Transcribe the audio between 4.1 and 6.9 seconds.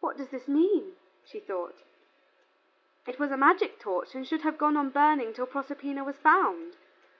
and should have gone on burning till Proserpina was found."